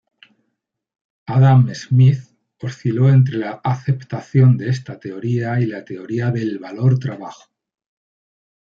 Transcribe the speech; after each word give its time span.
Adam 1.27 1.67
Smith 1.75 2.23
osciló 2.61 3.07
entre 3.09 3.37
la 3.37 3.61
aceptación 3.63 4.57
de 4.57 4.69
esta 4.69 4.99
teoría 4.99 5.59
y 5.59 5.67
la 5.67 5.85
teoría 5.85 6.31
del 6.31 6.57
valor-trabajo. 6.57 7.51